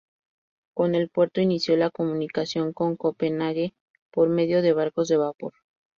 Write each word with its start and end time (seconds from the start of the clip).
Con 0.73 0.95
el 0.95 1.09
puerto 1.11 1.41
inició 1.41 1.77
la 1.77 1.91
comunicación 1.91 2.73
con 2.73 2.97
Copenhague 2.97 3.75
por 4.11 4.29
medio 4.29 4.63
de 4.63 4.73
barcos 4.73 5.09
de 5.09 5.17
vapor. 5.17 5.53